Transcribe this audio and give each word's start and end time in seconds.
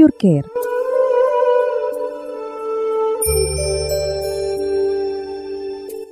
Ayur 0.00 0.10
care 0.10 0.44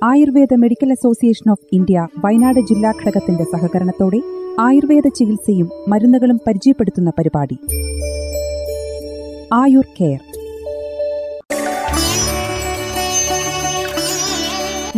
Ayurveda 0.03 0.47
medical 0.57 0.91
association 0.91 1.51
of 1.51 1.67
India 1.73 2.07
Wayanad 2.25 2.59
ജില്ലാ 2.59 2.91
ഘടകത്തിന്റെ 2.91 3.43
സഹകരണത്തോടെ 3.43 4.19
ആയുർവേദ 4.59 5.07
ചികിത്സയും 5.07 5.71
മരുന്നുകളും 5.87 6.39
പരിചയപ്പെടുത്തുന്ന 6.47 7.11
പരിപാടി. 7.19 7.57
ആയുർ 9.53 9.85
കെയർ. 10.01 10.28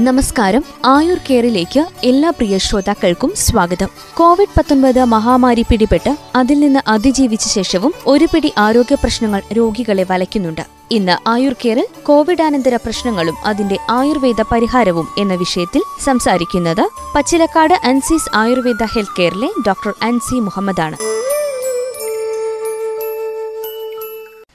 നമസ്കാരം. 0.01 0.63
ആയുർ 0.85 1.17
കെയറിലേക്ക് 1.17 1.85
എല്ലാ 2.03 2.29
പ്രിയ 2.29 2.57
ശ്രോതാക്കൾക്കും 2.57 3.33
സ്വാഗതം. 3.35 3.87
കോവിഡ് 4.13 4.47
പത്തൊൻപത് 4.57 5.03
മഹാമാരി 5.03 5.61
പിടിപെട്ട് 5.61 6.17
അതിൽ 6.35 6.59
നിന്ന് 6.59 6.79
അതിജീവിച്ച 6.87 7.47
ശേഷവും 7.47 7.93
ഒരു 8.07 8.27
പിടി 8.33 8.53
ആരോഗ്യ 8.57 8.95
പ്രശ്നങ്ങൾ 8.95 9.41
രോഗികളെ 9.53 10.05
വലയ്ക്കുന്നുണ്ട്. 10.11 10.61
ഇന്ന് 10.91 11.29
ആയുർ 11.29 11.53
കെയറിൽ 11.53 11.87
കോവിഡാനന്തര 12.03 12.75
പ്രശ്നങ്ങളും 12.75 13.35
അതിന്റെ 13.45 13.77
ആയുർവേദ 13.89 14.41
പരിഹാരവും 14.51 15.07
എന്ന 15.17 15.33
വിഷയത്തിൽ 15.33 15.81
സംസാരിക്കുന്നത് 16.03 16.89
പച്ചിലക്കാട് 17.15 17.73
അൻസീസ് 17.73 18.29
ആയുർവേദ 18.35 18.83
ഹെൽത്ത് 18.83 19.17
കെയറിലെ 19.19 19.49
ഡോക്ടർ 19.67 19.93
അൻസി 20.01 20.35
മുഹമ്മദാണ്. 20.39 20.97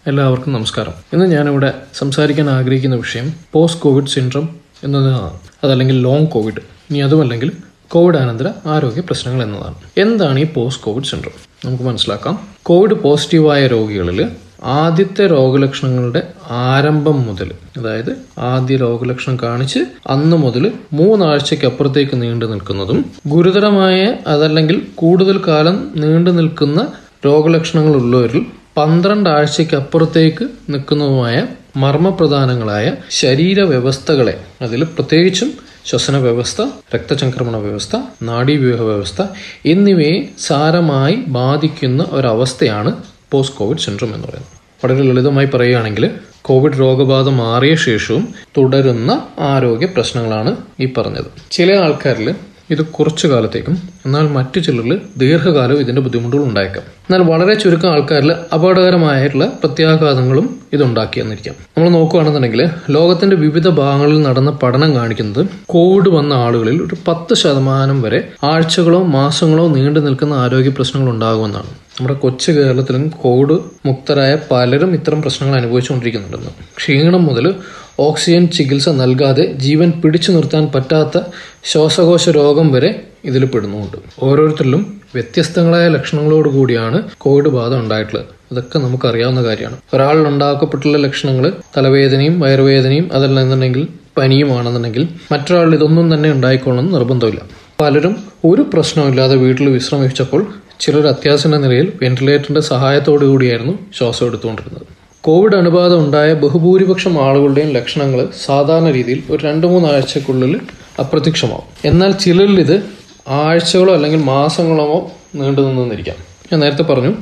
എല്ലാവർക്കും 0.06 0.52
നമസ്കാരം. 0.52 0.92
ഇന്ന് 1.12 1.26
ഞാനിവിടെ 1.26 1.82
സംസാരിക്കാൻ 1.94 2.50
ആഗ്രഹിക്കുന്ന 2.50 2.96
വിഷയം 2.96 3.32
പോസ്റ്റ് 3.52 3.80
കോവിഡ് 3.80 4.06
സിൻഡ്രം 4.06 4.65
എന്നതാണ്. 4.84 5.38
അതല്ലെങ്കിൽ 5.64 6.02
ലോങ് 6.02 6.26
കോവിഡ് 6.26 6.60
ഇനി 6.90 6.98
അതുമല്ലെങ്കിൽ 6.98 7.52
കോവിഡ് 7.88 8.16
അനന്തര 8.16 8.48
ആരോഗ്യ 8.66 9.00
പ്രശ്നങ്ങൾ 9.00 9.42
എന്നതാണ്. 9.42 9.74
എന്താണ് 9.98 10.40
ഈ 10.40 10.46
പോസ്റ്റ് 10.54 10.84
കോവിഡ് 10.84 11.04
സിൻഡ്രോം 11.04 11.32
നമുക്ക് 11.64 11.84
മനസ്സിലാക്കാം. 11.84 12.34
കോവിഡ് 12.62 12.94
പോസിറ്റീവായ 12.94 13.66
രോഗികളിൽ 13.66 14.30
ആദ്യത്തെ 14.64 15.26
രോഗലക്ഷണങ്ങളുടെ 15.26 16.22
ആരംഭം 16.50 17.22
മുതൽ 17.22 17.52
അതായത് 17.76 18.16
ആദ്യ 18.38 18.76
രോഗലക്ഷണം 18.76 19.38
കാണിച്ച് 19.42 19.78
അന്ന് 20.06 20.36
മുതൽ 20.36 20.72
മൂന്നാഴ്ചയ്ക്ക് 20.92 21.66
അപ്പുറത്തേക്ക് 21.66 22.22
നീണ്ടു 22.22 22.46
നിൽക്കുന്നതും 22.46 23.04
ഗുരുതരമായ 23.26 24.16
അതല്ലെങ്കിൽ 24.26 24.86
കൂടുതൽ 24.94 25.40
കാലം 25.48 25.92
നീണ്ടു 25.96 26.30
നിൽക്കുന്ന 26.30 26.86
രോഗലക്ഷണങ്ങൾ 27.26 27.96
ഉള്ളവരിൽ 27.96 28.46
പന്ത്രണ്ട് 28.76 29.30
ആഴ്ചയ്ക്ക് 29.30 29.74
അപ്പുറത്തേക്ക് 29.74 30.44
നിൽക്കുന്നതുമായ 30.70 31.46
മർമ്മപ്രധാനങ്ങളായ 31.76 32.92
ശരീര 33.10 33.60
വ്യവസ്ഥകളെ 33.60 34.40
അതിൽ 34.62 34.84
പ്രത്യേകിച്ചും 34.84 35.52
ശ്വസന 35.84 36.16
വ്യവസ്ഥ 36.16 36.62
രക്തചംക്രമണ 36.94 37.56
വ്യവസ്ഥ 37.56 37.96
നാഡീവ്യൂഹ 38.22 38.82
വ്യവസ്ഥ 38.82 39.22
എന്നിവയെ 39.66 40.28
സാരമായി 40.38 41.18
ബാധിക്കുന്ന 41.26 42.06
ഒരവസ്ഥയാണ് 42.10 42.92
പോസ്റ്റ് 43.30 43.56
കോവിഡ് 43.56 43.78
സിൻഡ്രോം 43.78 44.14
എന്ന് 44.14 44.28
പറയുന്നത്. 44.28 44.86
വളരെ 44.86 45.02
ലളിതമായി 45.02 45.46
പറയുകയാണെങ്കിൽ 45.46 46.10
കോവിഡ് 46.42 46.80
രോഗബാധ 46.80 47.28
മാറിയ 47.28 47.74
ശേഷവും 47.74 48.34
തുടരുന്ന 48.56 49.26
ആരോഗ്യ 49.38 49.86
പ്രശ്നങ്ങളാണ് 49.86 50.56
ഈ 50.80 50.92
പറഞ്ഞത്. 50.98 51.24
ചില 51.50 51.76
ആൾക്കാരിൽ 51.76 52.34
ഇത് 52.70 52.86
കുറച്ചു 52.86 53.26
കാലത്തേക്കും 53.26 53.78
എന്നാൽ 54.06 54.28
മറ്റു 54.28 54.60
ചിലരിൽ 54.60 55.00
ദീർഘകാലവും 55.16 55.80
ഇതിന്റെ 55.80 56.02
ബുദ്ധിമുട്ടുകൾ 56.02 56.42
ഉണ്ടായേക്കാം. 56.42 56.82
എന്നാൽ 56.82 57.22
വളരെ 57.22 57.54
ചുരുക്കം 57.54 57.90
ആൾക്കാരിൽ 57.90 58.32
അപകടകരമായിട്ടുള്ള 58.54 59.52
പ്രത്യാഘാതങ്ങളും 59.64 60.60
ഇത് 60.72 60.82
ഉണ്ടാക്കിയെന്നിരിക്കാം 60.82 61.54
നമ്മൾ 61.54 61.88
നോക്കുകയാണെന്നുണ്ടെങ്കിൽ 61.90 62.68
ലോകത്തിന്റെ 62.90 63.36
വിവിധ 63.36 63.68
ഭാഗങ്ങളിൽ 63.68 64.22
നടന്ന 64.22 64.50
പഠനം 64.50 64.94
കാണിക്കുന്നത് 64.94 65.46
കോവിഡ് 65.66 66.08
വന്ന 66.08 66.32
ആളുകളിൽ 66.32 66.82
ഒരു 66.82 66.96
പത്ത് 67.08 67.34
ശതമാനം 67.34 68.02
വരെ 68.02 68.28
ആഴ്ചകളോ 68.44 69.02
മാസങ്ങളോ 69.02 69.68
നീണ്ടു 69.68 70.00
നിൽക്കുന്ന 70.00 70.34
ആരോഗ്യ 70.34 70.68
പ്രശ്നങ്ങൾ 70.68 71.10
ഉണ്ടാകുമെന്നാണ്. 71.10 71.66
നമ്മുടെ 71.66 72.14
കൊച്ചു 72.14 72.52
കേരളത്തിലും 72.52 73.08
കോവിഡ് 73.08 73.58
മുക്തരായ 73.86 74.38
പലരും 74.50 74.92
ഇത്തരം 74.92 75.22
പ്രശ്നങ്ങൾ 75.22 75.58
അനുഭവിച്ചുകൊണ്ടിരിക്കുന്നുണ്ടെന്ന്. 75.58 76.50
ക്ഷീണം 76.78 77.24
മുതൽ 77.24 77.54
ഓക്സിജൻ 78.00 78.46
ചികിത്സ 78.46 78.88
നൽകാതെ 78.88 79.52
ജീവൻ 79.52 79.90
പിടിച്ചു 79.90 80.32
നിർത്താൻ 80.32 80.66
പറ്റാത്ത 80.74 81.20
ശ്വാസകോശ 81.64 82.28
രോഗം 82.28 82.72
വരെ 82.72 83.02
ഇതിൽ 83.24 83.44
പെടുന്നുണ്ട് 83.44 83.96
ഓരോരുത്തരിലും 84.22 85.02
വ്യത്യസ്തങ്ങളായ 85.14 85.88
ലക്ഷണങ്ങളോട് 85.88 86.48
കൂടിയാണ് 86.48 87.02
കോവിഡ് 87.18 87.48
ബാധ 87.48 87.74
ഉണ്ടായിട്ടുള്ളത്. 87.74 88.35
ഇതൊക്കെ 88.52 88.78
നമുക്കറിയാവുന്ന 88.78 89.44
കാര്യമാണ്. 89.44 89.76
ഒരാളിൽ 89.94 90.28
ഉണ്ടാക്കപ്പെട്ടുള്ള 90.28 90.98
ലക്ഷണങ്ങൾ 90.98 91.52
തലവേദനയും 91.76 92.40
വയറുവേദനയും 92.40 93.10
അതല്ല 93.12 93.40
എന്നുണ്ടെങ്കിൽ 93.40 93.88
പനിയുമാണെന്നുണ്ടെങ്കിൽ 94.18 95.08
മറ്റൊരാളിൽ 95.32 95.74
ഇതൊന്നും 95.74 96.14
തന്നെ 96.14 96.30
ഉണ്ടായിക്കോളണമെന്ന് 96.30 96.94
നിർബന്ധമില്ല. 96.94 97.40
പലരും 97.80 98.16
ഒരു 98.44 98.62
പ്രശ്നമില്ലാതെ 98.62 99.36
വീട്ടിൽ 99.36 99.68
വിശ്രമിച്ചപ്പോൾ 99.68 100.46
ചിലർ 100.80 101.06
അത്യാസന്ന 101.06 101.56
നിലയിൽ 101.56 101.92
വെന്റിലേറ്ററിന്റെ 102.02 102.60
സഹായത്തോടു 102.60 103.24
കൂടിയായിരുന്നു 103.24 103.78
ശ്വാസം 103.98 104.26
എടുത്തുകൊണ്ടിരുന്നത്. 104.26 104.82
കോവിഡ് 105.20 105.56
അണുബാധ 105.56 105.94
ഉണ്ടായ 105.94 106.34
ബഹുഭൂരിപക്ഷം 106.34 107.24
ആളുകളുടെയും 107.24 107.70
ലക്ഷണങ്ങൾ 107.70 108.28
സാധാരണ 108.46 108.90
രീതിയിൽ 108.90 109.22
ഒരു 109.30 109.42
രണ്ട് 109.44 109.66
മൂന്നാഴ്ചക്കുള്ളിൽ 109.66 110.60
അപ്രത്യക്ഷമാവും. 111.00 111.64
എന്നാൽ 111.84 112.12
ചിലരിൽ 112.12 112.60
ഇത് 112.60 112.82
ആഴ്ചകളോ 113.28 113.94
അല്ലെങ്കിൽ 113.94 114.22
മാസങ്ങളോ 114.22 115.10
നീണ്ടു 115.34 115.60
നിന്നിരിക്കാം 115.60 116.16
ഞാൻ 116.52 116.60
നേരത്തെ 116.60 116.82
പറഞ്ഞു 116.82 117.14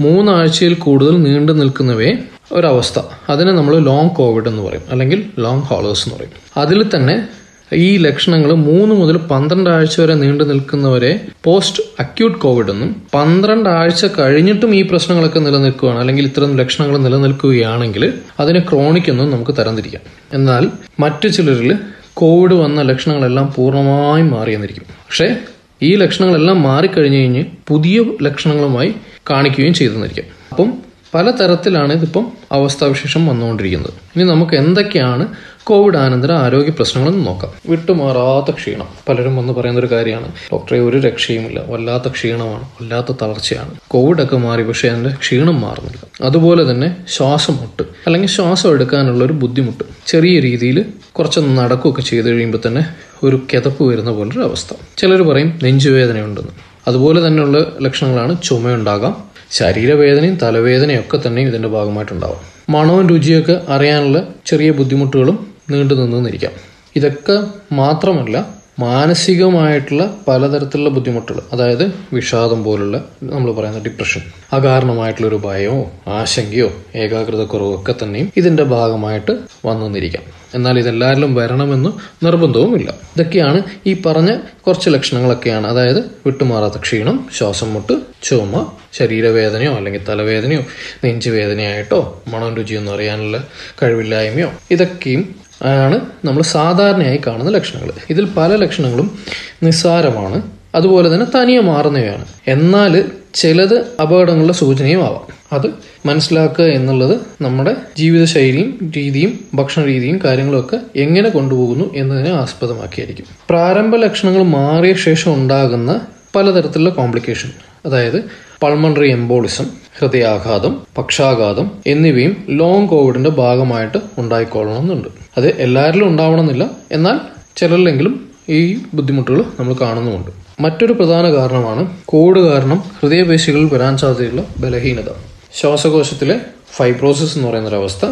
മൂന്നാഴ്ചയിൽ 0.00 0.74
കൂടുതൽ 0.74 1.22
നീണ്ടു 1.22 1.52
നിൽക്കുന്നവയെ 1.52 2.12
ഒരവസ്ഥ. 2.52 3.00
അതിനെ 3.28 3.52
നമ്മൾ 3.52 3.78
ലോങ് 3.78 4.10
കോവിഡ് 4.10 4.48
എന്ന് 4.48 4.62
പറയും. 4.62 4.82
അല്ലെങ്കിൽ 4.90 5.26
ലോങ് 5.38 5.62
ഹോളേഴ്സ് 5.62 6.08
എന്ന് 6.08 6.16
പറയും. 6.16 6.30
അതിൽ 6.56 6.96
തന്നെ 6.96 7.28
ഈ 7.72 7.96
ലക്ഷണങ്ങൾ 7.96 8.52
മൂന്ന് 8.52 8.94
മുതൽ 8.94 9.16
പന്ത്രണ്ട് 9.16 9.70
ആഴ്ച 9.70 10.00
വരെ 10.00 10.14
നീണ്ടു 10.14 10.44
നിൽക്കുന്നവരെ 10.44 11.20
പോസ്റ്റ് 11.44 11.82
അക്യൂട്ട് 12.00 12.38
കോവിഡ് 12.38 12.70
എന്നും 12.70 13.02
പന്ത്രണ്ട് 13.14 13.68
ആഴ്ച 13.68 14.06
കഴിഞ്ഞിട്ടും 14.18 14.74
ഈ 14.74 14.82
പ്രശ്നങ്ങളൊക്കെ 14.82 15.38
നിലനിൽക്കുകയാണ്. 15.38 15.98
അല്ലെങ്കിൽ 15.98 16.24
ഇത്തരം 16.24 16.56
ലക്ഷണങ്ങൾ 16.56 16.98
നിലനിൽക്കുകയാണെങ്കിൽ 16.98 18.12
അതിനെ 18.40 18.60
ക്രോണിക് 18.60 19.10
എന്നും 19.10 19.30
നമുക്ക് 19.30 19.52
തരംതിരിക്കാം. 19.58 20.02
എന്നാൽ 20.32 20.68
മറ്റു 21.00 21.28
ചിലരിൽ 21.28 21.78
കോവിഡ് 22.14 22.54
വന്ന 22.54 22.82
ലക്ഷണങ്ങളെല്ലാം 22.82 23.52
പൂർണമായും 23.56 24.30
മാറിയെന്നിരിക്കും. 24.30 24.82
പക്ഷേ 24.82 25.36
ഈ 25.82 25.94
ലക്ഷണങ്ങളെല്ലാം 25.94 26.62
മാറിക്കഴിഞ്ഞു 26.62 27.18
കഴിഞ്ഞ് 27.18 27.44
പുതിയ 27.68 28.04
ലക്ഷണങ്ങളുമായി 28.22 28.94
കാണിക്കുകയും 29.30 29.74
ചെയ്തെന്നിരിക്കും 29.74 30.24
അപ്പം 30.50 30.90
പലതരത്തിലാണ് 31.14 31.92
ഇതിപ്പം 31.92 32.32
അവസ്ഥാവിശേഷം 32.52 33.26
വന്നുകൊണ്ടിരിക്കുന്നത്. 33.26 33.92
ഇനി 34.16 34.24
നമുക്ക് 34.24 34.54
എന്തൊക്കെയാണ് 34.56 35.26
കോവിഡ് 35.64 35.96
ആനന്തര 35.96 36.32
ആരോഗ്യ 36.32 36.70
പ്രശ്നങ്ങളെന്ന് 36.70 37.26
നോക്കാം. 37.26 37.52
വിട്ടുമാറാത്ത 37.68 38.56
ക്ഷീണം. 38.56 38.88
പലരും 39.08 39.36
വന്ന് 39.36 39.52
പറയുന്ന 39.52 39.80
ഒരു 39.80 39.86
കാര്യമാണ്. 39.86 40.28
ഡോക്ടറെ 40.28 40.80
ഒരു 40.80 40.96
രക്ഷയുമില്ല. 40.96 41.62
വല്ലാത്ത 41.66 42.08
ക്ഷീണമാണ്. 42.08 42.62
വല്ലാത്ത 42.62 43.16
തളർച്ചയാണ്. 43.22 43.74
കോവിഡ് 43.88 44.22
ഒക്കെ 44.22 44.36
മാറി 44.36 44.62
പക്ഷേ 44.62 44.88
അതിന്റെ 44.88 45.10
ക്ഷീണം 45.10 45.60
മാറുന്നില്ല. 45.60 46.26
അതുപോലെ 46.26 46.70
തന്നെ 46.70 46.96
ശ്വാസം 47.08 47.56
മുട്ട് 47.56 47.82
അല്ലെങ്കിൽ 47.82 48.28
ശ്വാസം 48.28 48.70
എടുക്കാനുള്ള 48.70 49.24
ഒരു 49.24 49.32
ബുദ്ധിമുട്ട്. 49.32 49.84
ചെറിയ 50.06 50.40
രീതിയിൽ 50.40 50.84
കുറച്ചൊന്ന് 51.12 51.62
നടക്കുകയൊക്കെ 51.62 52.02
ചെയ്ത് 52.02 52.30
കഴിയുമ്പോൾ 52.30 52.58
തന്നെ 52.66 52.86
ഒരു 53.22 53.42
കിതപ്പ് 53.52 53.84
വരുന്ന 53.84 54.10
പോലൊരു 54.10 54.40
അവസ്ഥ. 54.40 54.74
ചിലർ 54.96 55.22
പറയും 55.22 55.58
നെഞ്ചുവേദനയുണ്ടെന്ന്. 55.62 56.69
അതുപോലെ 56.90 57.26
തന്നെയുള്ള 57.26 57.58
ലക്ഷണങ്ങളാണ് 57.80 58.34
ചുമയുണ്ടാകാം 58.42 59.14
ശരീരവേദനയും 59.50 60.36
തലവേദനയും 60.42 61.00
ഒക്കെ 61.00 61.18
തന്നെയും 61.26 61.48
ഇതിന്റെ 61.48 61.68
ഭാഗമായിട്ടുണ്ടാവാം. 61.68 62.40
മണവും 62.74 63.06
രുചിയൊക്കെ 63.08 63.54
അറിയാനുള്ള 63.68 64.18
ചെറിയ 64.46 64.70
ബുദ്ധിമുട്ടുകളും 64.70 65.36
നീണ്ടു 65.70 65.94
നിന്നിരിക്കാം 66.04 66.54
ഇതൊക്കെ 66.96 67.36
മാത്രമല്ല 67.72 68.36
മാനസികമായിട്ടുള്ള 68.80 70.02
പലതരത്തിലുള്ള 70.28 70.90
ബുദ്ധിമുട്ടുകൾ 70.90 71.40
അതായത് 71.52 71.84
വിഷാദം 72.12 72.64
പോലുള്ള 72.64 72.96
നമ്മൾ 73.22 73.52
പറയുന്ന 73.52 73.80
ഡിപ്രഷൻ 73.82 74.22
അകാരണമായിട്ടുള്ള 74.52 75.28
ഒരു 75.28 75.40
ഭയമോ 75.44 75.80
ആശങ്കയോ 76.08 76.68
ഏകാഗ്രതക്കുറവോ 76.94 77.74
ഒക്കെ 77.74 77.94
തന്നെയും 78.02 78.32
ഇതിന്റെ 78.36 78.62
ഭാഗമായിട്ട് 78.62 79.32
വന്നിരിക്കാം 79.66 80.22
എന്നാൽ 80.54 80.78
ഇതെല്ലാവരിലും 80.78 81.34
വരണമെന്ന് 81.34 81.90
നിർബന്ധവുമില്ല. 82.24 82.90
ഇതൊക്കെയാണ് 83.16 83.58
ഈ 83.86 84.02
പറഞ്ഞ 84.06 84.30
കുറച്ച് 84.66 84.90
ലക്ഷണങ്ങളൊക്കെയാണ്. 84.90 85.66
അതായത് 85.66 86.00
വിട്ടുമാറാത്ത 86.26 86.78
ക്ഷീണം 86.78 87.28
ശ്വാസം 87.38 87.74
മുട്ട് 87.74 87.94
ചുമ 88.22 88.54
ശരീരവേദനയോ 88.92 89.72
അല്ലെങ്കിൽ 89.72 90.04
തലവേദനയോ 90.08 90.62
നെഞ്ചുവേദനയായിട്ടോ 91.04 92.00
മണം 92.28 92.54
രുചിയൊന്നും 92.56 92.94
അറിയാനുള്ള 92.94 93.36
കഴിവില്ലായ്മയോ 93.82 94.50
ഇതൊക്കെയും 94.70 95.22
ആണ് 95.62 96.00
നമ്മൾ 96.24 96.42
സാധാരണയായി 96.42 97.20
കാണുന്ന 97.26 97.50
ലക്ഷണങ്ങൾ 97.50 97.92
ഇതിൽ 98.10 98.24
പല 98.24 98.56
ലക്ഷണങ്ങളും 98.56 99.18
നിസ്സാരമാണ്. 99.62 100.42
അതുപോലെ 100.74 101.14
തന്നെ 101.14 101.26
തനിയെ 101.38 101.60
മാറുന്നവയാണ്. 101.60 102.24
എന്നാൽ 102.48 103.04
ചിലത് 103.34 103.80
അപകടങ്ങളുടെ 104.02 104.52
സൂചനയും 104.52 105.02
ആവാം 105.02 105.40
അത് 105.52 105.70
മനസ്സിലാക്കുക 106.06 106.64
എന്നുള്ളത് 106.64 107.20
നമ്മുടെ 107.42 107.76
ജീവിതശൈലിയും 107.98 108.92
രീതിയും 108.96 109.38
ഭക്ഷണ 109.54 109.84
രീതിയും 109.84 110.20
കാര്യങ്ങളും 110.24 110.60
ഒക്കെ 110.60 110.80
എങ്ങനെ 110.96 111.28
കൊണ്ടുപോകുന്നു 111.28 111.94
എന്നതിനെ 111.94 112.30
ആസ്പദമാക്കിയായിരിക്കും. 112.30 113.24
പ്രാരംഭ 113.50 113.96
ലക്ഷണങ്ങൾ 113.96 114.42
മാറിയ 114.42 114.94
ശേഷം 114.94 115.34
ഉണ്ടാകുന്ന 115.34 116.00
പലതരത്തിലുള്ള 116.36 116.90
കോംപ്ലിക്കേഷൻ. 116.90 117.50
അതായത് 117.86 118.24
പൾമണറി 118.62 119.10
എംബോളിസം 119.10 119.66
ഹൃദയാഘാതം 119.98 120.82
പക്ഷാഘാതം 120.98 121.70
എന്നിവയും 121.86 122.44
ലോങ് 122.48 122.88
കോവിഡിന്റെ 122.88 123.30
ഭാഗമായിട്ട് 123.30 123.98
ഉണ്ടായിക്കൊള്ളണമെന്നുണ്ട്. 124.18 125.19
അത് 125.36 125.48
എല്ലാവരിലും 125.60 126.08
ഉണ്ടാവണമെന്നില്ല. 126.08 126.70
എന്നാൽ 126.92 127.18
ചിലരിലെങ്കിലും 127.56 128.30
ഈ 128.48 128.78
ബുദ്ധിമുട്ടുകൾ 128.94 129.44
നമ്മൾ 129.60 129.74
കാണുന്നുമുണ്ട്. 129.80 130.30
മറ്റൊരു 130.60 130.92
പ്രധാന 130.92 131.32
കാരണമാണ് 131.32 131.96
കോവിഡ് 132.06 132.38
കാരണം 132.38 132.84
ഹൃദയപേശികളിൽ 133.02 133.74
വരാൻ 133.74 133.96
സാധ്യതയുള്ള 133.96 134.44
ബലഹീനത. 134.58 135.10
ശ്വാസകോശത്തിലെ 135.54 136.40
ഫൈബ്രോസിസ് 136.76 137.38
എന്ന് 137.38 137.48
പറയുന്നൊരവസ്ഥ 137.48 138.06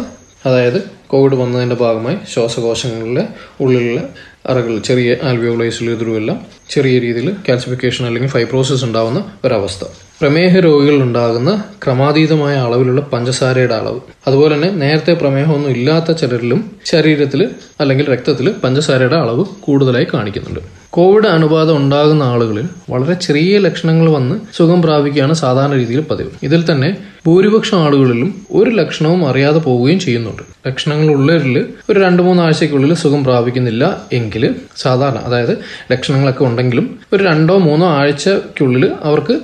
അതായത് 0.45 0.91
കോവിഡ് 1.07 1.35
വന്നതിന്റെ 1.35 1.75
ഭാഗമായി 1.75 2.17
ശ്വാസകോശങ്ങളിലെ 2.33 3.27
ഉള്ളിലുള്ള 3.61 4.01
അറകൾ 4.45 4.79
ചെറിയ 4.79 5.15
ആൽവിയോളൈസിൽ 5.23 5.89
എതിരുമെല്ലാം 5.89 6.45
ചെറിയ 6.69 6.99
രീതിയിൽ 6.99 7.35
കാൽസിഫിക്കേഷൻ 7.49 8.05
അല്ലെങ്കിൽ 8.05 8.29
ഫൈബ്രോസിസ് 8.29 8.85
ഉണ്ടാവുന്ന 8.85 9.31
ഒരവസ്ഥ. 9.45 9.85
പ്രമേഹ 10.21 10.59
രോഗികളിൽ 10.59 11.03
ഉണ്ടാകുന്ന 11.03 11.63
ക്രമാതീതമായ 11.85 12.55
അളവിലുള്ള 12.55 13.01
പഞ്ചസാരയുടെ 13.01 13.75
അളവ്. 13.75 13.99
അതുപോലെ 14.27 14.55
തന്നെ 14.55 14.69
നേരത്തെ 14.71 15.13
പ്രമേഹമൊന്നും 15.13 15.71
ഇല്ലാത്ത 15.71 16.11
ചിലരിലും 16.11 16.71
ശരീരത്തിൽ 16.85 17.49
അല്ലെങ്കിൽ 17.81 18.13
രക്തത്തിൽ 18.13 18.53
പഞ്ചസാരയുടെ 18.63 19.15
അളവ് 19.15 19.45
കൂടുതലായി 19.61 20.07
കാണിക്കുന്നുണ്ട്. 20.13 20.59
കോവിഡ് 20.89 21.27
അണുബാധ 21.27 21.71
ഉണ്ടാകുന്ന 21.71 22.23
ആളുകളിൽ 22.23 22.67
വളരെ 22.89 23.13
ചെറിയ 23.13 23.57
ലക്ഷണങ്ങൾ 23.57 24.09
വന്ന് 24.09 24.35
സുഖം 24.57 24.81
പ്രാപിക്കുകയാണ് 24.81 25.33
സാധാരണ 25.33 25.73
രീതിയിൽ 25.73 26.01
പതിവ്. 26.01 26.29
ഇതിൽ 26.43 26.71
തന്നെ 26.71 26.97
ഭൂരിപക്ഷം 27.27 27.77
ആളുകളിലും 27.83 28.45
ഒരു 28.51 28.69
ലക്ഷണവും 28.69 29.29
അറിയാതെ 29.29 29.59
പോവുകയും 29.59 29.99
ചെയ്യുന്നുണ്ട്. 29.99 30.43
ലക്ഷണങ്ങൾ 30.67 31.13
ഉള്ളവരിൽ 31.13 31.57
ഒരു 31.89 31.99
രണ്ട് 31.99 32.23
മൂന്നാഴ്ചയ്ക്കുള്ളിൽ 32.23 32.93
സുഖം 32.93 33.23
പ്രാപിക്കുന്നില്ല 33.23 34.01
എങ്കിൽ 34.13 34.55
സാധാരണ 34.77 35.17
അതായത് 35.17 35.57
ലക്ഷണങ്ങളൊക്കെ 35.91 36.43
ഉണ്ടെങ്കിലും 36.43 36.99
ഒരു 37.13 37.23
രണ്ടോ 37.23 37.57
മൂന്നോ 37.57 37.87
ആഴ്ചയ്ക്കുള്ളിൽ 37.87 38.91
അവർക്ക് 39.03 39.37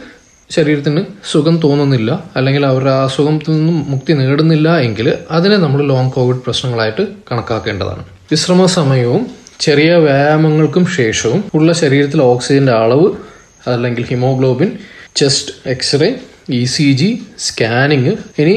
ശരീരത്തിന് 0.49 1.01
സുഖം 1.31 1.55
തോന്നുന്നില്ല 1.63 2.11
അല്ലെങ്കിൽ 2.35 2.65
അവർ 2.65 2.83
ആ 2.87 2.97
അസുഖത്തിൽ 3.05 3.51
നിന്നും 3.51 3.77
മുക്തി 3.91 4.13
നേടുന്നില്ല 4.13 4.77
എങ്കിൽ 4.77 5.07
അതിനെ 5.31 5.57
നമ്മൾ 5.57 5.79
ലോങ് 5.91 6.11
കോവിഡ് 6.11 6.41
പ്രശ്നങ്ങളായിട്ട് 6.45 7.03
കണക്കാക്കേണ്ടതാണ്. 7.31 8.03
വിശ്രമ 8.31 8.65
സമയവും 8.77 9.23
ചെറിയ 9.59 9.91
വ്യായാമങ്ങൾക്കും 9.95 10.85
ശേഷവും 10.97 11.43
ഉള്ള 11.53 11.71
ശരീരത്തിൽ 11.73 12.21
ഓക്സിജന്റെ 12.21 12.73
അളവ് 12.83 13.07
അല്ലെങ്കിൽ 13.67 14.03
haemoglobin 14.03 14.71
chest 15.15 15.53
X-ray 15.69 16.09
E 16.49 16.65
C 16.65 16.87
G 16.91 17.09
scanning 17.37 18.13
ഇനി 18.41 18.55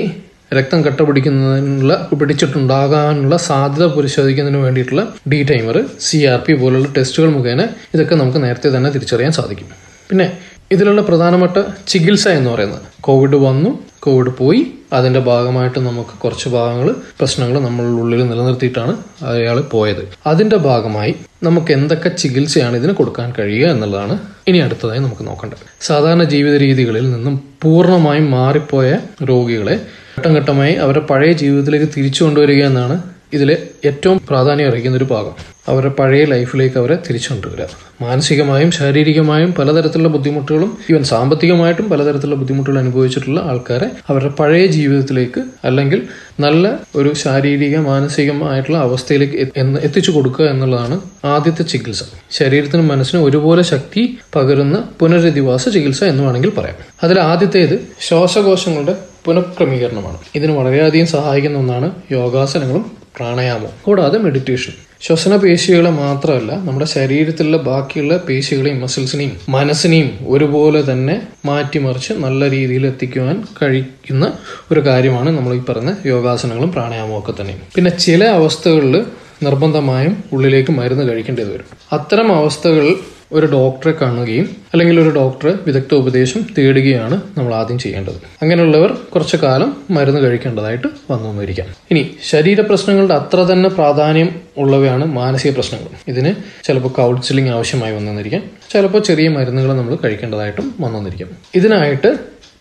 രക്തം 0.52 0.80
കട്ട 0.86 1.00
പിടിക്കുന്നതിനുള്ള 1.02 1.94
പിടിച്ചിട്ടുണ്ടാകാനുള്ള 2.20 3.36
സാധ്യത 3.48 3.86
പരിശോധിക്കുന്നതിന് 3.96 4.60
വേണ്ടിയിട്ടുള്ള 4.64 5.02
D 5.32 5.40
dimer 5.50 5.76
C 6.00 6.18
R 6.24 6.38
P 6.46 6.52
പോലുള്ള 6.52 6.88
ടെസ്റ്റുകൾ 6.96 7.30
മുഖേന 7.30 7.62
ഇതൊക്കെ 7.94 8.14
നമുക്ക് 8.14 8.40
നേരത്തെ 8.44 8.68
തന്നെ 8.76 8.90
തിരിച്ചറിയാൻ 8.90 9.32
സാധിക്കും. 9.32 9.68
പിന്നെ 10.10 10.26
ഇതിലുള്ള 10.72 11.02
പ്രധാനപ്പെട്ട 11.02 11.56
ചികിത്സ 11.88 12.28
എന്ന് 12.28 12.50
പറയുന്നത് 12.50 12.82
കോവിഡ് 13.00 13.36
വന്നു 13.36 13.70
കോവിഡ് 14.00 14.30
പോയി. 14.38 14.60
അതിന്റെ 14.92 15.20
ഭാഗമായിട്ട് 15.20 15.78
നമുക്ക് 15.78 16.10
കുറച്ച് 16.18 16.48
ഭാഗങ്ങൾ 16.48 16.88
പ്രശ്നങ്ങൾ 17.20 17.60
നമ്മളുടെ 17.60 18.00
ഉള്ളിൽ 18.02 18.28
നിലനിർത്തിയിട്ടാണ് 18.28 18.92
അയാൾ 19.22 19.60
പോയത്. 19.72 20.02
അതിന്റെ 20.26 20.56
ഭാഗമായി 20.56 21.14
നമുക്ക് 21.42 21.72
എന്തൊക്കെ 21.72 22.08
ചികിത്സയാണ് 22.08 22.76
ഇതിന് 22.76 22.92
കൊടുക്കാൻ 22.92 23.32
കഴിയുക 23.38 23.68
എന്നുള്ളതാണ് 23.70 24.18
ഇനി 24.48 24.58
അടുത്തതായി 24.58 24.98
നമുക്ക് 24.98 25.26
നോക്കേണ്ടത്. 25.26 25.62
സാധാരണ 25.80 26.24
ജീവിത 26.24 26.56
രീതികളിൽ 26.56 27.12
നിന്നും 27.12 27.34
പൂർണമായും 27.62 28.30
മാറിപ്പോയ 28.30 28.88
രോഗികളെ 29.28 29.76
ഘട്ടം 30.18 30.32
ഘട്ടമായി 30.36 30.74
അവരുടെ 30.74 31.06
പഴയ 31.10 31.32
ജീവിതത്തിലേക്ക് 31.32 31.88
തിരിച്ചു 31.96 32.24
കൊണ്ടുവരിക 32.24 32.64
എന്നാണ് 32.64 32.96
ഇതിലെ 33.32 33.56
ഏറ്റവും 33.84 34.20
പ്രാധാന്യം 34.28 34.68
അറിയിക്കുന്ന 34.68 34.96
ഒരു 34.96 35.04
ഭാഗം. 35.04 35.58
അവരുടെ 35.68 35.92
പഴയ 35.98 36.24
ലൈഫിലേക്ക് 36.24 36.76
അവരെ 36.76 36.94
തിരിച്ചുകൊണ്ടുവരിക. 36.94 37.64
മാനസികമായും 38.02 38.70
ശാരീരികമായും 38.70 39.54
പലതരത്തിലുള്ള 39.54 40.08
ബുദ്ധിമുട്ടുകളും 40.08 40.78
ഈവൻ 40.90 41.04
സാമ്പത്തികമായിട്ടും 41.04 41.90
പലതരത്തിലുള്ള 41.90 42.36
ബുദ്ധിമുട്ടുകൾ 42.36 42.78
അനുഭവിച്ചിട്ടുള്ള 42.78 43.40
ആൾക്കാരെ 43.40 43.90
അവരുടെ 44.08 44.32
പഴയ 44.32 44.66
ജീവിതത്തിലേക്ക് 44.66 45.44
അല്ലെങ്കിൽ 45.64 46.02
നല്ല 46.40 46.80
ഒരു 46.96 47.14
ശാരീരിക 47.14 47.76
മാനസികമായിട്ടുള്ള 47.78 48.78
അവസ്ഥയിലേക്ക് 48.78 49.34
എത്തിച്ചു 49.82 50.10
കൊടുക്കുക 50.10 50.44
എന്നുള്ളതാണ് 50.44 51.00
ആദ്യത്തെ 51.24 51.62
ചികിത്സ. 51.62 52.04
ശരീരത്തിനും 52.30 52.88
മനസ്സിനും 52.88 53.24
ഒരുപോലെ 53.24 53.62
ശക്തി 53.62 54.18
പകരുന്ന 54.36 54.84
പുനരധിവാസ 55.00 55.68
ചികിത്സ 55.68 56.04
എന്ന് 56.04 56.22
വേണമെങ്കിൽ 56.22 56.50
പറയാം. 56.50 56.76
അതിൽ 57.02 57.20
ആദ്യത്തേത് 57.20 57.80
ശ്വാസകോശങ്ങളുടെ 58.00 58.96
പുനഃക്രമീകരണമാണ്. 59.24 60.18
ഇതിന് 60.34 60.52
വളരെയധികം 60.52 61.06
സഹായിക്കുന്ന 61.06 61.58
ഒന്നാണ് 61.58 61.92
യോഗാസനങ്ങളും 62.12 63.07
പ്രാണായാമവും 63.18 63.74
കൂടാതെ 63.82 64.18
മെഡിറ്റേഷൻ 64.18 64.74
ശ്വസന 65.02 65.34
പേശികളെ 65.36 65.90
മാത്രമല്ല 65.96 66.52
നമ്മുടെ 66.64 66.86
ശരീരത്തിലുള്ള 66.86 67.58
ബാക്കിയുള്ള 67.62 68.14
പേശികളെയും 68.28 68.78
മസിൽസിനെയും 68.80 69.34
മനസ്സിനെയും 69.48 70.08
ഒരുപോലെ 70.26 70.80
തന്നെ 70.90 71.14
മാറ്റിമറിച്ച് 71.46 72.12
നല്ല 72.18 72.50
രീതിയിൽ 72.50 72.86
എത്തിക്കുവാൻ 72.86 73.36
കഴിക്കുന്ന 73.62 74.24
ഒരു 74.72 74.80
കാര്യമാണ് 74.80 75.30
നമ്മൾ 75.36 75.54
ഈ 75.54 75.62
പറഞ്ഞ 75.68 75.92
യോഗാസനങ്ങളും 76.06 76.72
പ്രാണായാമവും 76.72 77.18
ഒക്കെ 77.18 77.34
തന്നെ 77.40 77.54
പിന്നെ 77.76 77.92
ചില 77.98 78.24
അവസ്ഥകളിൽ 78.30 78.96
നിർബന്ധമായും 79.42 80.14
ഉള്ളിലേക്ക് 80.32 80.72
മരുന്ന് 80.72 81.04
കഴിക്കേണ്ടത് 81.08 81.50
വരും. 81.52 81.66
അത്തരം 81.92 82.28
അവസ്ഥകൾ 82.36 82.86
ഒരു 83.32 83.46
ഡോക്ടറെ 83.46 83.92
കാണുകയും 83.92 84.56
അല്ലെങ്കിൽ 84.72 85.00
ഒരു 85.00 85.10
ഡോക്ടറെ 85.10 85.52
വിദഗ്ധ 85.66 85.94
ഉപദേശം 85.94 86.46
തേടുകയാണ് 86.58 87.22
നമ്മൾ 87.38 87.54
ആദ്യം 87.54 87.78
ചെയ്യേണ്ടത്. 87.78 88.18
അങ്ങനെയുള്ളവർ 88.42 88.90
കുറച്ചു 89.14 89.36
കാലം 89.36 89.76
മരുന്ന് 89.90 90.20
കഴിക്കേണ്ടതായിട്ട് 90.20 90.88
വന്നു 91.10 91.28
വന്നിരിക്കാം 91.28 91.66
ഇനി 91.90 92.10
ശരീര 92.30 92.60
പ്രശ്നങ്ങളുടെ 92.60 93.14
അത്ര 93.14 93.40
തന്നെ 93.52 93.68
പ്രാധാന്യം 93.68 94.30
ഉള്ളവയാണ് 94.56 95.04
മാനസിക 95.04 95.52
പ്രശ്നങ്ങൾ. 95.52 95.90
ഇതിന് 96.08 96.32
ചിലപ്പോൾ 96.64 96.88
കൗൺസിലിംഗ് 96.88 97.50
ആവശ്യമായി 97.50 97.94
വന്നെന്നിരിക്കാം 97.96 98.42
ചിലപ്പോൾ 98.70 99.02
ചെറിയ 99.02 99.28
മരുന്നുകൾ 99.28 99.72
നമ്മൾ 99.72 99.96
കഴിക്കേണ്ടതായിട്ടും 100.04 100.74
വന്നെന്നിരിക്കാം 100.80 101.30
ഇതിനായിട്ട് 101.54 102.12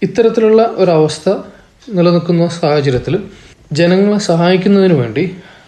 ഇത്തരത്തിലുള്ള 0.01 0.63
ഒരവസ്ഥ 0.77 1.29
നിലനിൽക്കുന്ന 1.89 2.47
സാഹചര്യത്തിൽ 2.47 3.13
ജനങ്ങളെ 3.73 4.17
സഹായിക്കുന്നതിന് 4.17 4.93
വേണ്ടി 4.93 5.23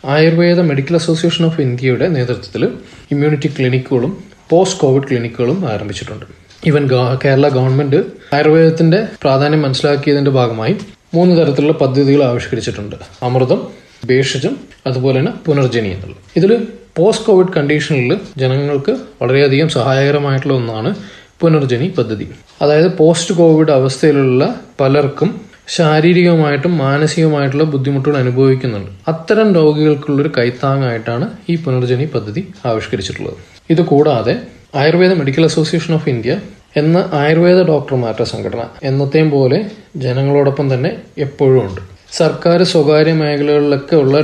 ആയുർവേദ 0.06 0.60
മെഡിക്കൽ 0.60 0.96
അസോസിയേഷൻ 0.96 1.46
ഓഫ് 1.46 1.62
ഇന്ത്യയുടെ 1.62 2.08
നേതൃത്വത്തിൽ 2.08 2.64
ഇമ്മ്യൂണിറ്റി 3.12 3.48
ക്ലിനിക്കുകളും 3.48 4.12
പോസ്റ്റ് 4.50 4.80
കോവിഡ് 4.80 5.04
ക്ലിനിക്കുകളും 5.04 5.70
ആരംഭിച്ചിട്ടുണ്ട്. 5.70 6.26
ഈവൻ 6.66 6.90
കേരള 7.26 7.48
ഗവൺമെന്റ് 7.48 7.96
ആയുർവേദത്തിന്റെ 8.34 9.08
പ്രാധാന്യം 9.22 9.62
മനസ്സിലാക്കിയതിന്റെ 9.62 10.32
ഭാഗമായി 10.32 10.76
മൂന്ന് 11.14 11.34
തരത്തിലുള്ള 11.38 11.74
പദ്ധതികൾ 11.74 12.24
ആവിഷ്കരിച്ചിട്ടുണ്ട്. 12.24 12.96
അമൃതം 13.24 13.68
ഭേഷജം 14.06 14.58
അതുപോലെ 14.88 15.20
തന്നെ 15.20 15.34
പുനർജനി 15.46 15.90
എന്നുള്ളത്. 15.90 16.18
ഇതിൽ 16.36 16.68
പോസ്റ്റ് 16.98 17.26
കോവിഡ് 17.26 17.54
കണ്ടീഷനിൽ 17.58 18.20
ജനങ്ങൾക്ക് 18.38 18.98
വളരെയധികം 19.22 19.70
സഹായകരമായിട്ടുള്ള 19.70 20.54
ഒന്നാണ് 20.54 20.96
പുനർജനി 21.40 21.88
പദ്ധതി. 21.98 22.30
അതായത് 22.62 22.98
പോസ്റ്റ് 22.98 23.36
കോവിഡ് 23.36 23.72
അവസ്ഥയിലുള്ള 23.72 24.56
പലർക്കും 24.80 25.49
ശാരീരികമായിട്ടും 25.76 26.78
മാനസികമായിട്ടുള്ള 26.84 27.66
ബുദ്ധിമുട്ടുകൾ 27.74 28.16
അനുഭവിക്കുന്നുണ്ട്. 28.22 28.92
അത്തരം 29.12 29.48
രോഗികൾക്കുള്ളൊരു 29.58 30.32
കൈത്താങ്ങായിട്ടാണ് 30.38 31.26
ഈ 31.52 31.56
പുനർജനി 31.66 32.06
പദ്ധതി 32.16 32.42
ആവിഷ്കരിച്ചിട്ടുള്ളത്. 32.70 33.38
ഇത് 33.74 33.82
കൂടാതെ 33.92 34.34
Ayurveda 34.82 35.14
medical 35.20 35.46
association 35.50 35.94
of 35.98 36.10
India 36.14 36.34
എന്ന 36.82 36.98
ആയുർവേദ 37.20 37.60
ഡോക്ടർമാരുടെ 37.72 38.24
സംഘടന 38.24 38.64
എന്നത്തെയും 38.90 39.30
പോലെ 39.36 39.60
ജനങ്ങളോടൊപ്പം 40.06 40.68
തന്നെ 40.74 40.92
എപ്പോഴും 41.26 41.62
ഉണ്ട്. 41.68 41.82
സർക്കാർ 42.20 42.60
സ്വകാര്യ 42.74 43.14
മേഖലകളിലൊക്കെ 43.22 43.96
ഉള്ള 43.96 44.18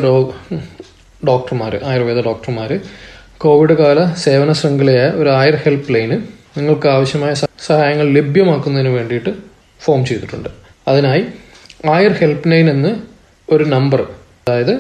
ഡോക്ടർമാർ 1.28 1.74
ആയുർവേദ 1.92 2.20
ഡോക്ടർമാർ 2.30 2.72
കോവിഡ് 3.44 3.74
കാല 3.74 4.00
സേവന 4.26 4.52
ശൃംഖലയായ 4.52 5.08
ഒരു 5.22 5.30
ആയുർ 5.30 5.56
ഹെൽപ്പ് 5.66 5.94
ലൈന് 5.94 6.18
നിങ്ങൾക്ക് 6.58 6.88
ആവശ്യമായ 6.88 7.34
സഹായങ്ങൾ 7.68 8.08
ലഭ്യമാക്കുന്നതിന് 8.18 8.92
വേണ്ടിയിട്ട് 8.98 9.32
ഫോം 9.80 10.06
ചെയ്തിട്ടുണ്ട്. 10.06 10.50
അതിനായി 10.88 11.24
ആയർ 11.90 12.14
ഹെൽപ്പ് 12.14 12.52
ലൈൻ 12.52 12.70
എന്ന് 12.70 12.92
ഒരു 13.48 13.64
നമ്പർ 13.66 14.02
അതായത് 14.42 14.74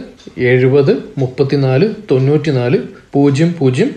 എഴുപത് 0.45 0.91
മുപ്പത്തിനാല് 1.17 1.95
തൊണ്ണൂറ്റിനാല് 2.12 2.77
പൂജ്യം 3.13 3.53
പൂജ്യം 3.53 3.89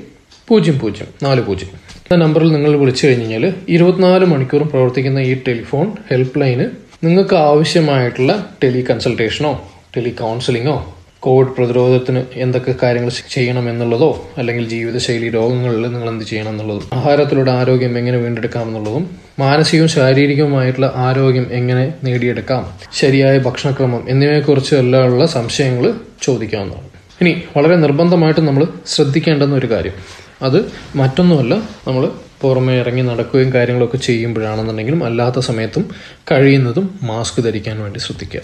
പൂജ്യം 0.49 0.77
പൂജ്യം 0.79 1.09
നാല് 1.23 1.41
പൂജ്യം. 1.41 1.71
എന്ന 2.05 2.17
നമ്പറിൽ 2.25 2.53
നിങ്ങൾ 2.53 2.77
വിളിച്ചു 2.77 3.07
കഴിഞ്ഞാൽ 3.07 3.45
ഇരുപത്തിനാല് 3.69 4.25
മണിക്കൂറും 4.25 4.69
പ്രവർത്തിക്കുന്ന 4.69 5.21
ഈ 5.21 5.35
ടെലിഫോൺ 5.47 5.87
ഹെൽപ്പ് 6.11 6.41
ലൈന് 6.41 6.67
നിങ്ങൾക്ക് 7.05 7.37
ആവശ്യമായിട്ടുള്ള 7.49 8.33
ടെലി 8.63 8.83
കൺസൾട്ടേഷനോ 8.91 9.53
ടെലി 9.97 10.11
കൗൺസിലിങ്ങോ 10.21 10.77
കോവിഡ് 11.29 11.55
പ്രതിരോധത്തിന് 11.57 12.21
എന്തൊക്കെ 12.35 12.75
കാര്യങ്ങൾ 12.83 13.11
ചെയ്യണം 13.35 13.65
എന്നുള്ളതോ 13.71 14.09
അല്ലെങ്കിൽ 14.39 14.69
ജീവിതശൈലി 14.69 15.29
രോഗങ്ങളിൽ 15.31 15.87
നിങ്ങൾ 15.95 16.09
എന്ത് 16.09 16.25
ചെയ്യണം 16.25 16.51
എന്നുള്ളതും 16.51 16.85
ആഹാരത്തിലൂടെ 16.99 17.51
ആരോഗ്യം 17.61 17.99
എങ്ങനെ 17.99 18.19
വീണ്ടെടുക്കാം 18.19 18.69
എന്നുള്ളതും 18.69 19.05
മാനസികവും 19.41 19.89
ശാരീരികവുമായിട്ടുള്ള 19.89 20.89
ആരോഗ്യം 21.07 21.47
എങ്ങനെ 21.53 21.85
നേടിയെടുക്കാം 22.05 22.63
ശരിയായ 23.01 23.39
ഭക്ഷണക്രമം 23.39 24.03
എന്നിവയെക്കുറിച്ച് 24.09 24.75
എല്ലാം 24.75 25.05
ഉള്ള 25.05 25.27
സംശയങ്ങൾ 25.27 25.85
ചോദിക്കാവുന്നതാണ്. 26.23 26.89
ഇനി 27.21 27.33
വളരെ 27.57 27.77
നിർബന്ധമായിട്ട് 27.77 28.41
നമ്മൾ 28.41 28.65
ശ്രദ്ധിക്കേണ്ടുന്ന 28.87 29.55
ഒരു 29.57 29.71
കാര്യം. 29.71 29.97
അത് 30.43 30.59
മറ്റൊന്നുമല്ല 30.97 31.55
നമ്മൾ 31.89 32.05
പുറമേ 32.43 32.75
ഇറങ്ങി 32.81 33.03
നടക്കുകയും 33.03 33.53
കാര്യങ്ങളൊക്കെ 33.55 33.99
ചെയ്യുമ്പോഴാണെന്നുണ്ടെങ്കിലും 33.99 35.05
അല്ലാത്ത 35.05 35.39
സമയത്തും 35.49 35.85
കഴിയുന്നതും 36.33 36.87
മാസ്ക് 37.03 37.41
ധരിക്കാൻ 37.45 37.77
വേണ്ടി 37.85 38.01
ശ്രദ്ധിക്കുക. 38.01 38.43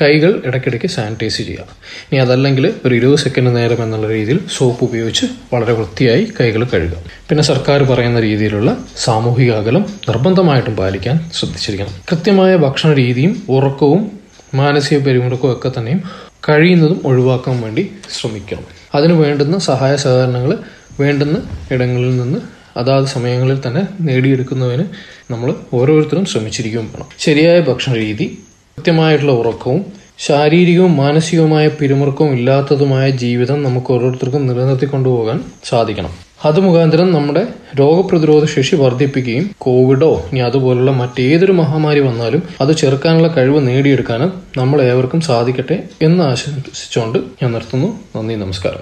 കൈകൾ 0.00 0.42
ഇടയ്ക്കിടയ്ക്ക് 0.46 0.86
സാനിറ്റൈസ് 0.86 1.36
ചെയ്യുക. 1.36 1.64
ഇനി 2.12 2.20
അതല്ലെങ്കിൽ 2.20 2.74
ഒരു 2.84 2.94
ഇരുപത് 2.94 3.18
സെക്കൻഡ് 3.18 3.56
നേരം 3.56 3.82
എന്നുള്ള 3.82 4.08
രീതിയിൽ 4.08 4.40
സോപ്പ് 4.56 4.84
ഉപയോഗിച്ച് 4.84 5.26
വളരെ 5.54 5.72
വൃത്തിയായി 5.72 6.32
കൈകൾ 6.40 6.64
കഴുകുക. 6.64 6.98
പിന്നെ 7.28 7.44
സർക്കാർ 7.44 7.82
പറയുന്ന 7.82 8.20
രീതിയിലുള്ള 8.20 8.76
സാമൂഹിക 8.96 9.52
അകലം 9.52 9.86
നിർബന്ധമായിട്ടും 10.08 10.76
പാലിക്കാൻ 10.76 11.30
ശ്രദ്ധിച്ചിരിക്കണം. 11.34 11.94
കൃത്യമായ 12.12 12.56
ഭക്ഷണ 12.56 12.92
രീതിയും 12.92 13.42
ഉറക്കവും 13.48 14.10
മാനസിക 14.54 14.98
പെരുമുറക്കവും 14.98 15.52
ഒക്കെ 15.52 15.72
തന്നെയും 15.78 16.02
കഴിയുന്നതും 16.48 17.00
ഒഴിവാക്കാൻ 17.04 17.62
വേണ്ടി 17.62 17.90
ശ്രമിക്കണം. 18.18 18.64
അതിന് 18.94 19.12
വേണ്ടുന്ന 19.12 19.58
സഹായ 19.58 19.96
സഹകരണങ്ങൾ 19.96 20.58
വേണ്ടുന്ന 21.00 21.36
ഇടങ്ങളിൽ 21.72 22.16
നിന്ന് 22.16 22.38
അതാത് 22.76 23.04
സമയങ്ങളിൽ 23.04 23.62
തന്നെ 23.66 23.82
നേടിയെടുക്കുന്നതിന് 24.00 24.84
നമ്മൾ 25.30 25.54
ഓരോരുത്തരും 25.74 26.24
ശ്രമിച്ചിരിക്കുകയും 26.24 26.90
വേണം. 26.92 27.08
ശരിയായ 27.18 27.60
ഭക്ഷണ 27.60 27.94
രീതി 27.94 28.38
കൃത്യമായിട്ടുള്ള 28.78 29.32
ഉറക്കവും 29.32 29.84
ശാരീരികവും 30.18 30.96
മാനസികവുമായ 30.96 31.68
പിരിമുറുക്കവും 31.68 32.32
ഇല്ലാത്തതുമായ 32.32 33.10
ജീവിതം 33.10 33.62
നമുക്ക് 33.62 33.92
ഓരോരുത്തർക്കും 33.92 34.46
നിലനിർത്തി 34.46 34.86
കൊണ്ടുപോകാൻ 34.86 35.44
സാധിക്കണം. 35.64 36.10
അത് 36.44 36.60
മുഖാന്തരം 36.60 37.12
നമ്മുടെ 37.12 37.48
രോഗപ്രതിരോധ 37.80 38.44
ശേഷി 38.44 38.76
വർദ്ധിപ്പിക്കുകയും 38.76 39.50
കോവിഡോ 39.58 40.24
ഇനി 40.32 40.40
അതുപോലുള്ള 40.40 40.90
മറ്റേതൊരു 40.90 41.52
മഹാമാരി 41.52 42.00
വന്നാലും 42.00 42.42
അത് 42.60 42.76
ചെറുക്കാനുള്ള 42.76 43.28
കഴിവ് 43.28 43.68
നേടിയെടുക്കാനും 43.68 44.42
നമ്മൾ 44.56 44.82
ഏവർക്കും 44.82 45.20
സാധിക്കട്ടെ 45.20 45.82
എന്ന് 46.02 46.24
ആശംസിച്ചുകൊണ്ട് 46.24 47.18
ഞാൻ 47.18 47.52
നിർത്തുന്നു. 47.52 48.00
നന്ദി 48.16 48.34
നമസ്കാരം. 48.34 48.78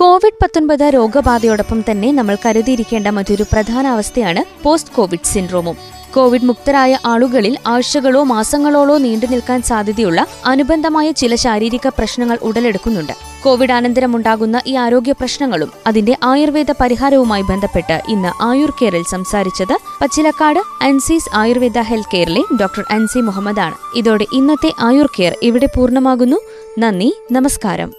കോവിഡ് 0.00 0.38
പത്തൊൻപത് 0.42 0.90
രോഗബാധയോടൊപ്പം 0.94 1.84
തന്നെ 1.90 2.12
നമ്മൾ 2.12 2.36
കരുതിയിരിക്കേണ്ട 2.46 3.06
മറ്റൊരു 3.06 3.42
പ്രധാന 3.42 3.86
അവസ്ഥയാണ് 3.86 4.64
പോസ്റ്റ് 4.64 4.92
കോവിഡ് 4.92 5.26
സിൻഡ്രോമും. 5.26 5.91
കോവിഡ് 6.14 6.44
മുക്തരായ 6.44 6.98
ആളുകളിൽ 7.06 7.58
ആഴ്ചകളോ 7.66 8.22
മാസങ്ങളോളോ 8.22 8.98
നീണ്ടു 8.98 9.26
നിൽക്കാൻ 9.26 9.62
സാധ്യതയുള്ള 9.62 10.26
അനുബന്ധമായ 10.46 11.10
ചില 11.12 11.34
ശാരീരിക 11.34 11.88
പ്രശ്നങ്ങൾ 11.88 12.38
ഉടലെടുക്കുന്നുണ്ട്. 12.42 13.12
കോവിഡ് 13.44 13.72
അനന്തരമുണ്ടാകുന്ന 13.72 14.60
ഈ 14.66 14.74
ആരോഗ്യ 14.74 15.12
പ്രശ്നങ്ങളും 15.12 15.72
അതിന്റെ 15.86 16.16
ആയുർവേദ 16.24 16.66
പരിഹാരവുമായി 16.80 17.42
ബന്ധപ്പെട്ട് 17.42 18.02
ഇന്ന് 18.08 18.42
ആയുർ 18.42 18.70
കെയറിൽ 18.70 19.04
സംസാരിച്ചത് 19.10 19.78
പച്ചിലക്കാട് 20.00 20.60
അൻസീസ് 20.82 21.28
ആയുർവേദ 21.34 21.78
ഹെൽത്ത് 21.78 22.16
കെയറിലെ 22.16 22.42
ഡോക്ടർ 22.60 22.84
അൻസി 22.90 23.18
മുഹമ്മദാണ്. 23.18 23.74
ഇതോടെ 23.94 24.26
ഇന്നത്തെ 24.32 24.72
ആയുർ 24.80 25.06
കെയർ 25.06 25.36
ഇവിടെ 25.42 25.68
പൂർണമാകുന്നു. 25.76 26.36
നന്ദി 26.78 27.14
നമസ്കാരം. 27.32 27.92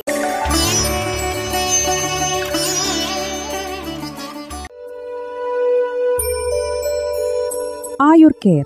Ayur 8.13 8.32
care 8.32 8.65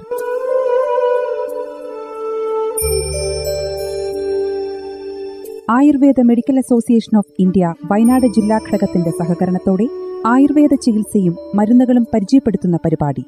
Ayurveda 5.70 6.20
medical 6.22 6.58
association 6.58 7.18
of 7.18 7.34
India 7.39 7.74
Wayanad 7.92 8.25
ജില്ലാ 8.25 8.58
ഘടകത്തിന്റെ 8.58 9.10
സഹകരണത്തോടെ 9.10 9.88
ആയുർവേദ 10.25 10.74
ചികിത്സയും 10.75 11.36
മരുന്നുകളും 11.56 12.08
പരിചയപ്പെടുത്തുന്ന 12.13 12.77
പരിപാടി. 12.86 13.24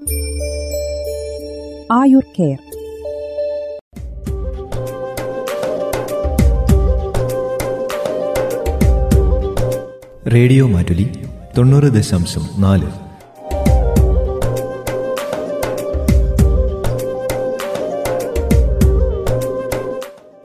ആയുർ 1.91 2.23
കെയർ 2.39 2.59
റേഡിയോ 10.33 10.67
മാറ്റുലി 10.67 11.09
തൊണ്ണൂറ് 11.57 11.83
ദശാംശം 11.83 12.61
നാല്. 12.61 13.08